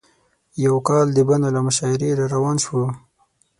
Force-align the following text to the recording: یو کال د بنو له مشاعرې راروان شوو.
یو 0.65 0.75
کال 0.87 1.07
د 1.13 1.17
بنو 1.27 1.49
له 1.55 1.61
مشاعرې 1.67 2.09
راروان 2.19 2.57
شوو. 2.63 2.85